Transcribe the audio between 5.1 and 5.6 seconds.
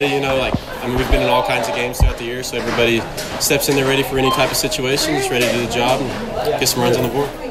just ready to